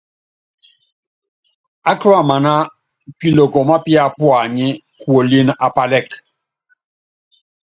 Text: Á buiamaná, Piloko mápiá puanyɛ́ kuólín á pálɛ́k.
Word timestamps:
Á 1.91 1.93
buiamaná, 1.99 2.53
Piloko 3.19 3.59
mápiá 3.69 4.03
puanyɛ́ 4.17 4.77
kuólín 4.99 5.47
á 5.65 5.67
pálɛ́k. 5.75 6.07